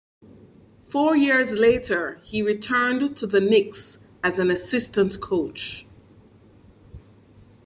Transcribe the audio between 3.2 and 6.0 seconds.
the Knicks as an assistant coach.